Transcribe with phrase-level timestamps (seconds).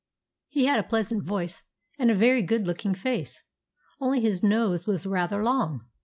[0.49, 1.61] He had a pleasant voice
[1.99, 3.43] and a very good looking face,
[3.99, 5.85] only his nose was rather long.